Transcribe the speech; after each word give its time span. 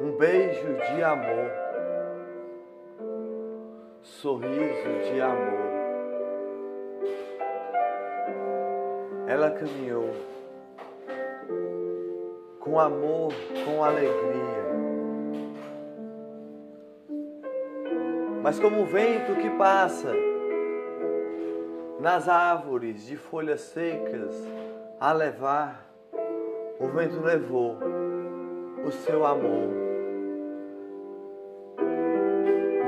um 0.00 0.12
beijo 0.12 0.74
de 0.74 1.02
amor, 1.02 1.50
sorriso 4.00 5.12
de 5.12 5.20
amor. 5.20 5.68
Ela 9.26 9.50
caminhou 9.50 10.10
com 12.60 12.78
amor, 12.78 13.32
com 13.64 13.82
alegria. 13.82 14.68
Mas 18.40 18.60
como 18.60 18.82
o 18.82 18.86
vento 18.86 19.34
que 19.34 19.50
passa 19.58 20.12
nas 21.98 22.28
árvores 22.28 23.04
de 23.04 23.16
folhas 23.16 23.62
secas 23.62 24.34
a 25.00 25.12
levar, 25.12 25.84
o 26.78 26.86
vento 26.86 27.20
levou 27.20 27.76
o 28.86 28.90
seu 28.92 29.26
amor. 29.26 29.87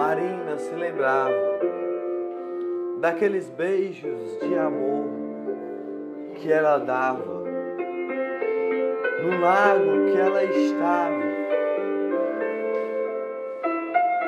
Marina 0.00 0.56
se 0.56 0.74
lembrava 0.74 1.36
daqueles 3.00 3.50
beijos 3.50 4.38
de 4.40 4.56
amor 4.56 5.10
que 6.36 6.50
ela 6.50 6.78
dava 6.78 7.44
no 9.22 9.38
lago 9.38 10.06
que 10.10 10.18
ela 10.18 10.42
estava 10.42 11.22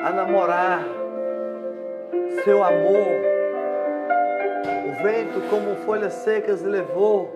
a 0.03 0.11
namorar 0.11 0.85
seu 2.43 2.63
amor. 2.63 3.07
O 4.85 5.03
vento, 5.03 5.41
como 5.49 5.75
folhas 5.77 6.13
secas, 6.13 6.61
levou 6.61 7.31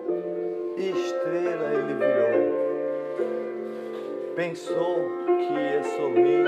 e 0.76 0.90
estrela 0.90 1.72
ele 1.72 1.94
virou. 1.94 2.54
Pensou 4.36 5.08
que 5.26 5.54
ia 5.54 5.82
sorrir, 5.82 6.46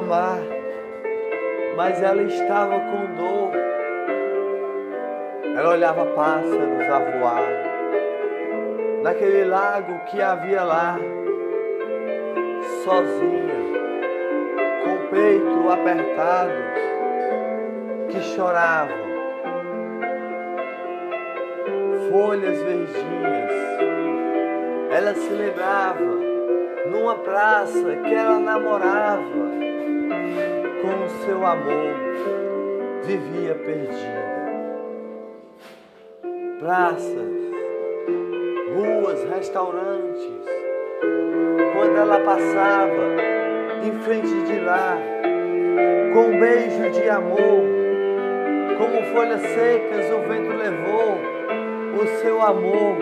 amar, 0.00 0.38
mas 1.76 2.02
ela 2.02 2.22
estava 2.22 2.80
com 2.80 3.14
dor. 3.14 3.52
Ela 5.56 5.70
olhava 5.70 6.06
pássaros 6.06 6.88
a 6.88 6.98
voar, 6.98 7.48
naquele 9.02 9.44
lago 9.44 10.00
que 10.06 10.20
havia 10.20 10.62
lá, 10.62 10.98
sozinha, 12.84 13.60
com 14.84 14.94
o 14.94 15.08
peito 15.10 15.70
apertado, 15.70 16.52
que 18.08 18.20
chorava 18.20 19.10
folhas 22.10 22.62
verdinhas. 22.62 23.50
Ela 24.92 25.14
se 25.14 25.30
lembrava 25.30 26.18
numa 26.90 27.16
praça 27.16 27.96
que 27.96 28.12
ela 28.12 28.38
namorava 28.38 29.69
com 30.80 31.04
o 31.04 31.08
seu 31.24 31.44
amor, 31.44 31.94
vivia 33.02 33.54
perdida. 33.54 34.30
Praças, 36.58 37.40
ruas, 38.74 39.24
restaurantes. 39.24 40.44
Quando 41.74 41.96
ela 41.96 42.20
passava 42.20 43.16
em 43.84 43.92
frente 44.00 44.42
de 44.44 44.60
lá, 44.60 44.96
com 46.12 46.20
um 46.20 46.40
beijo 46.40 46.90
de 46.90 47.08
amor, 47.08 47.62
como 48.78 49.02
folhas 49.12 49.40
secas 49.40 50.10
o 50.10 50.20
vento 50.28 50.54
levou 50.56 51.18
o 52.02 52.06
seu 52.22 52.40
amor, 52.40 52.96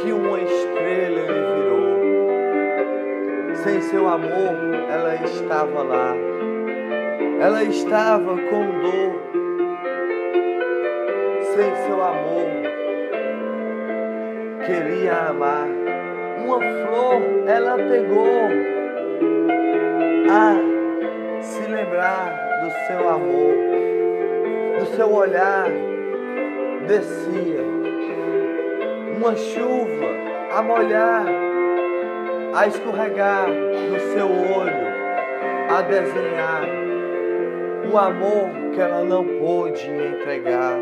que 0.00 0.12
uma 0.12 0.40
estrela 0.40 1.20
ele 1.20 1.44
virou. 1.54 1.92
Sem 3.56 3.80
seu 3.82 4.08
amor, 4.08 4.54
ela 4.90 5.14
estava 5.24 5.82
lá. 5.82 6.31
Ela 7.42 7.64
estava 7.64 8.36
com 8.36 8.80
dor. 8.80 9.20
Sem 11.56 11.74
seu 11.84 12.00
amor, 12.00 12.48
queria 14.64 15.12
amar. 15.30 15.66
Uma 16.44 16.58
flor 16.60 17.48
ela 17.48 17.76
pegou 17.76 18.48
a 20.30 21.42
se 21.42 21.62
lembrar 21.62 22.32
do 22.62 22.70
seu 22.86 23.08
amor, 23.08 23.54
do 24.78 24.86
seu 24.94 25.12
olhar 25.12 25.66
descia 26.86 27.60
uma 29.16 29.34
chuva 29.34 30.06
a 30.56 30.62
molhar, 30.62 31.24
a 32.54 32.66
escorregar 32.68 33.48
no 33.48 34.00
seu 34.12 34.26
olho, 34.26 34.92
a 35.76 35.82
desenhar 35.82 36.81
o 37.92 37.98
amor 37.98 38.48
que 38.72 38.80
ela 38.80 39.04
não 39.04 39.22
pôde 39.38 39.86
entregar, 39.90 40.78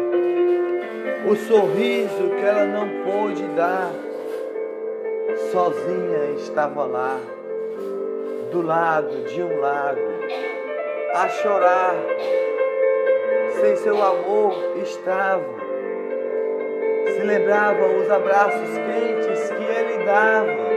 o 1.28 1.34
sorriso 1.34 2.28
que 2.38 2.44
ela 2.44 2.64
não 2.64 2.88
pôde 3.04 3.42
dar. 3.56 3.90
Sozinha 5.50 6.36
estava 6.36 6.84
lá, 6.84 7.18
do 8.52 8.62
lado 8.62 9.24
de 9.24 9.42
um 9.42 9.60
lago, 9.60 10.00
a 11.14 11.28
chorar. 11.28 11.96
Sem 13.60 13.76
seu 13.76 14.00
amor 14.00 14.54
estava 14.76 15.60
se 17.20 17.26
lembrava 17.26 17.86
os 17.86 18.10
abraços 18.10 18.70
quentes 18.78 19.50
que 19.50 19.62
ele 19.62 20.04
dava, 20.04 20.70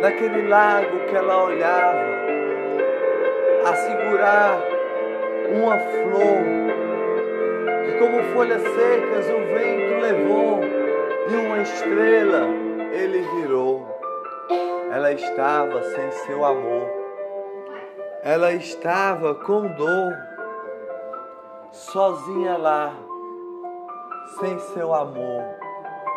naquele 0.00 0.48
lago 0.48 0.98
que 1.06 1.14
ela 1.14 1.44
olhava, 1.44 2.37
uma 5.50 5.78
flor, 5.78 6.42
que 7.84 7.98
como 7.98 8.22
folhas 8.34 8.62
secas 8.62 9.30
o 9.30 9.38
vento 9.54 10.00
levou, 10.00 10.60
e 11.30 11.36
uma 11.36 11.58
estrela 11.58 12.46
ele 12.92 13.20
virou. 13.36 13.86
Ela 14.90 15.12
estava 15.12 15.82
sem 15.82 16.10
seu 16.10 16.44
amor, 16.44 16.88
ela 18.22 18.52
estava 18.52 19.34
com 19.34 19.68
dor, 19.68 20.16
sozinha 21.70 22.56
lá 22.56 22.92
sem 24.40 24.58
seu 24.58 24.94
amor. 24.94 25.44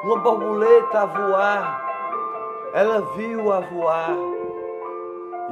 Uma 0.03 0.17
borboleta 0.17 1.01
a 1.01 1.05
voar, 1.05 2.71
ela 2.73 3.01
viu 3.15 3.51
a 3.51 3.59
voar, 3.59 4.15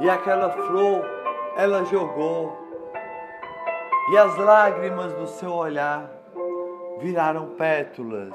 e 0.00 0.10
aquela 0.10 0.50
flor 0.50 1.19
ela 1.56 1.84
jogou, 1.84 2.56
e 4.12 4.16
as 4.16 4.36
lágrimas 4.36 5.12
do 5.14 5.26
seu 5.26 5.52
olhar 5.52 6.10
viraram 6.98 7.54
pétalas 7.56 8.34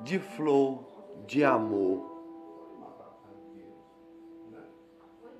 de 0.00 0.18
flor 0.18 0.84
de 1.26 1.44
amor. 1.44 2.17